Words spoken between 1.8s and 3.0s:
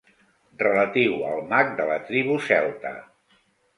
de la tribu celta.